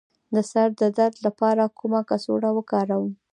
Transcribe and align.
د 0.33 0.35
سر 0.51 0.67
د 0.81 0.83
درد 0.97 1.15
لپاره 1.27 1.63
کومه 1.79 2.01
کڅوړه 2.09 2.49
وکاروم؟ 2.53 3.11